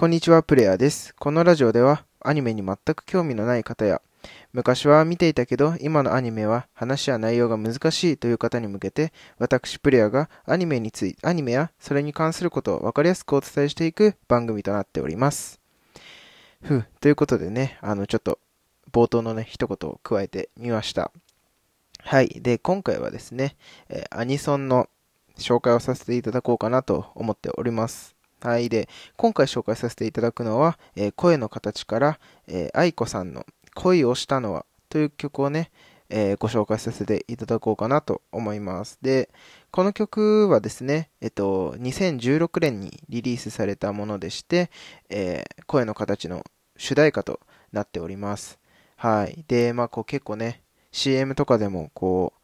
[0.00, 1.14] こんにちは、プレイヤーです。
[1.14, 4.00] このラジオでは、アニメに全く興味のない方や、
[4.54, 15.60] 昔は見ていたけど、今のアニメは話や内容が難しいという方に向けて、私、プレイヤーがアニメについて、アニメやそれに関することを分かりやすくお伝えしていく番組となっております。
[16.62, 18.38] ふう、ということでね、あの、ちょっと、
[18.92, 21.12] 冒頭のね、一言を加えてみました。
[21.98, 22.40] はい。
[22.40, 23.54] で、今回はですね、
[23.90, 24.88] え、アニソンの
[25.36, 28.16] 紹介をさせていただこうかなと思っております。
[28.40, 28.68] はい。
[28.68, 33.44] で、今回紹介させていただくのは、えー、声の形から、えー、愛子さんの
[33.74, 35.70] 恋をしたのはという曲をね、
[36.08, 38.98] えー、ご紹介させていただこうかなと思います。
[39.02, 39.28] で、
[39.70, 44.70] この曲はですね、えっと、2016年にリリースされたものでして、
[45.08, 46.44] えー、声の形の
[46.76, 47.40] 主題歌と
[47.72, 48.58] なっております。
[48.96, 49.44] はい。
[49.48, 52.40] で、まあ、こう結構ね、CM とかでも、こう、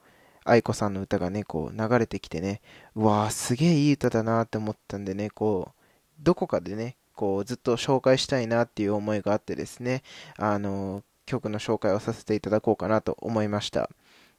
[0.47, 2.61] 愛子さんの歌がね、こう流れてきてね、
[2.95, 5.76] うわーすげえいい歌だなって思ったんでね、こう、
[6.21, 10.03] どこかでね、こうずっと紹介したいなっていう思いがあってですね、
[10.37, 13.91] あの、曲の紹介をさせていただこうかなと思いました。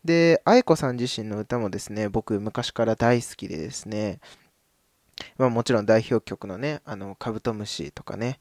[0.06, 4.19] で、愛子さん自身の歌もですね、僕昔から大好きでですね、
[5.38, 8.39] まあもちろん代表曲のね、あの、カブトムシとかね、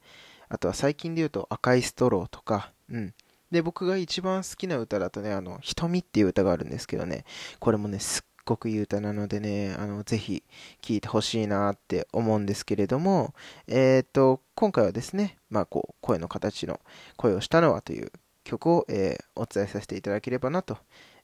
[0.49, 3.13] あとは最近で言うと赤いストローとか、うん。
[3.51, 7.25] で、僕が一番好きな歌だとね、あの、瞳っていう歌があるんですけどね、
[7.59, 10.41] これもね、すっごくいい歌なのでね、あの、ぜひ
[10.81, 13.33] 聴いてほしいなって思うんですけれども、
[13.67, 16.79] えっ、ー、と、今回はですね、まあ、こう、声の形の
[17.17, 18.11] 声をしたのはという
[18.45, 20.77] 曲を、えー、お伝えさせていただければなと、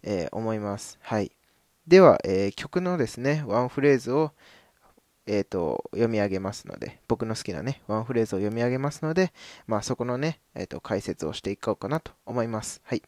[0.03, 0.99] えー、思います。
[1.01, 1.31] はい。
[1.87, 4.31] では、え曲のですね、ワンフレーズを、
[5.25, 9.33] えっ、と、読み上げますので、僕の好きなね、ワンフレーズを読み上げますので、
[9.67, 12.81] まあ、そこのね、えっ、と、解説をしていこうかなと思います。
[12.83, 13.03] はい。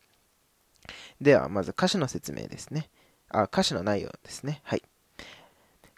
[1.22, 2.90] では、まず歌詞の説明ですね。
[3.30, 4.62] あ、歌詞の内容ですね。
[4.64, 4.84] はい。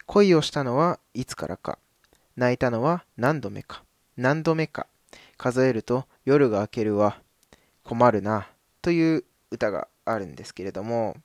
[0.06, 1.78] 恋をしたのはいつからか。
[2.36, 3.82] 泣いたのは何度目か。
[4.16, 4.86] 何度目か。
[5.36, 7.20] 数えると夜が明けるは
[7.84, 8.48] 困るな。
[8.82, 11.16] という歌があるんですけれども、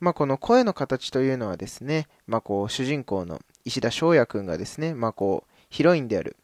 [0.00, 6.36] まあ、この声の形というのはですね、まあ、こう主人公の石田翔也くんがですね、まあ、こうヒロインである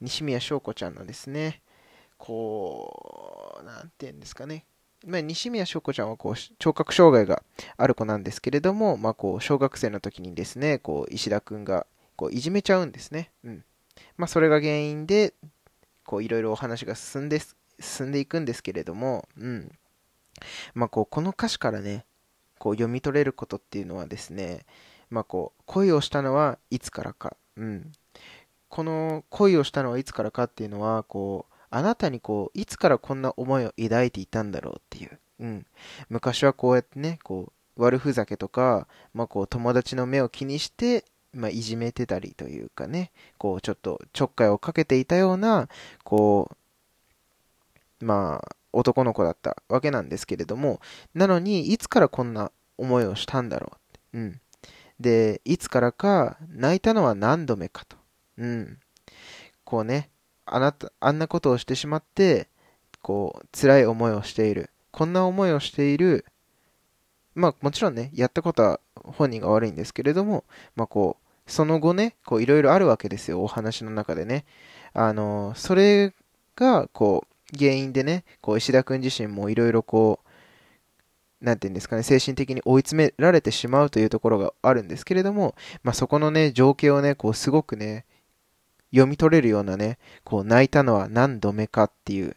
[0.00, 1.62] 西宮翔子ちゃんのですね、
[2.18, 4.64] こう、なんていうんですかね、
[5.06, 7.42] まあ、西宮翔子ちゃんはこう聴覚障害が
[7.76, 11.86] ある子なんですけれども、まあ、こう小学生の時にですねこう石田君が
[12.16, 13.64] こういじめちゃうんですね、うん。
[14.16, 15.34] まあ、それが原因で
[16.20, 17.40] いろいろお話が進んで
[17.78, 19.70] 進んでいくんですけれども、うん。
[20.74, 22.04] まあ、こうこの歌詞からね
[22.58, 24.66] こう読み取れることっていうのはですね、
[25.08, 27.92] まあ、こう恋をしたのはいつからか、うん、
[28.68, 35.18] この恋をしたのはいつからかっていうのはこうあなたにこう、いつからこんな思いを抱いていたんだろうっていう。
[35.40, 35.66] うん。
[36.08, 41.04] 昔はこうやってね、こう、悪ふざけとか、まあこう、友達の目を気にして、
[41.34, 45.68] まあ、いじめてたりというかね、こう、ちょっとちょっかいをかけていたような、
[46.02, 46.56] こ
[48.00, 50.80] う、まあ、男の子だったわけなんですけれども、
[51.12, 53.72] なのに、いつからこんな思いをしたんだろ
[54.14, 54.18] う。
[54.18, 54.40] うん。
[54.98, 57.98] で、いつからか、泣いたのは何度目かと。
[58.38, 58.78] うん。
[59.64, 60.08] こうね、
[60.46, 62.48] あなた、あんなことをしてしまって、
[63.02, 64.70] こう、辛い思いをしている。
[64.92, 66.24] こんな思いをしている。
[67.34, 74.44] まあ、もちろんね、やったことは本人が悪いんですけれども、まあ、こう、その後ね、こう、いろいろあるわけですよ、お話の中でね。
[74.94, 76.14] あの、それ
[76.56, 88.04] が、こう、原因でね、こう、石田君自身もいろいろこう、なんていうんですかね、精神的に追い詰められてしまうというところがあるんですけれども、まあ、そこのね、情景をね、こう、すごくね、
[88.90, 92.36] 読み取れるようなね、こう泣いたのは何度目かっていう。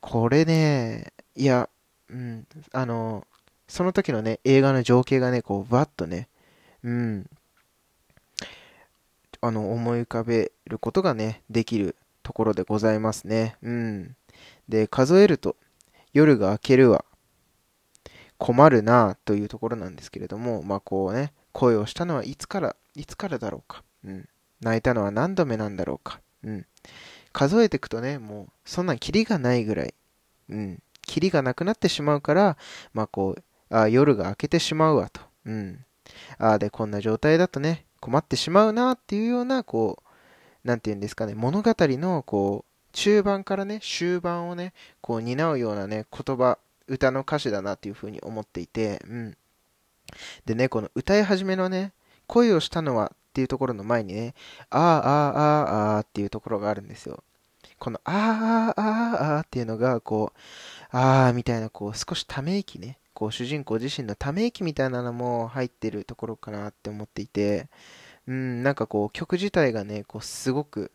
[0.00, 1.68] これね、いや、
[2.08, 3.26] うん、あの、
[3.68, 6.28] その時のね、映画の情景がね、こう、バッとね、
[6.84, 7.28] うん、
[9.40, 13.56] あの、思い浮かべることがね、できるところでございますね。
[13.62, 14.16] うん。
[14.68, 15.56] で、数えると、
[16.12, 17.04] 夜が明けるは、
[18.38, 23.82] 困るなというところなんですけれども、まあこうね、恋をしたのはいつから、いつからだろうか。
[24.04, 24.28] うん。
[24.60, 26.20] 泣いたのは何度目なんだろうか。
[26.44, 26.66] うん。
[27.32, 29.94] 数えていくとね、もう、そんなんキリがないぐらい、
[30.48, 30.82] うん。
[31.02, 32.56] キリがなくなってしまうから、
[32.92, 33.42] まあこう、
[33.74, 35.20] あ夜が明けてしまうわと。
[35.44, 35.84] うん。
[36.38, 40.02] ああ、で、こんな状態だとね、困ってしまうなっていうような、こ
[40.64, 46.58] う、なんて言うんですかね、物語の、こう、中盤からね、終盤をね、こう、担うようなね、言葉、
[46.88, 49.36] 歌の歌詞だなっていうふうに思っていて、うん。
[50.44, 51.92] でね、この歌い始めのね、
[52.26, 54.34] 恋をしたのはっていうところの前にね、
[54.70, 57.22] あーあーあーあーっていうところがあるんですよ。
[57.78, 60.38] このあーあーあーあーっていうのが、こう、
[60.90, 67.68] あーみたいな、こう、少しため息ね、こう、主人公自身のため息みたいなのも入ってるところかなって思っていて、
[68.26, 70.90] うん、なんかこう、曲自体がね、こう、すごく、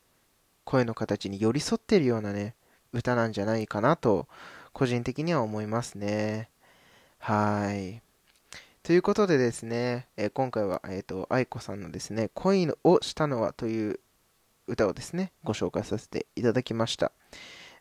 [0.66, 2.56] 声の形に寄り添ってるようなね、
[2.92, 4.28] 歌なんじゃないかなと、
[4.74, 6.50] 個人的には思いますね。
[7.20, 8.02] はい。
[8.84, 14.00] ということでですね、えー、今回は、えっ、ー、と、愛子さんのですね、恋をしたのはという
[14.66, 17.12] 歌をですね、ご紹介させていただきました。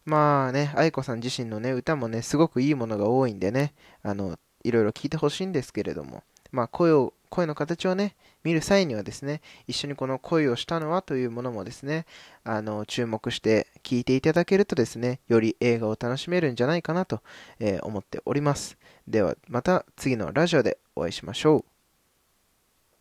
[0.05, 8.15] まあね、愛子さん自身のね、歌もね、すごくいいものが多いんでね、あの、いろいろ聞いてほしいんですけれども、まあ、声を、声の形をね、
[8.45, 12.05] 見る際にはですね、一緒にこの恋をしたのはというものもですね、
[12.45, 17.23] あの、注目して聞いていただけるとですね、より映画を楽しめるんじゃないかなと、
[17.59, 18.79] えー、思っております。
[19.09, 21.70] では、また次のラジオでお会いしましょう。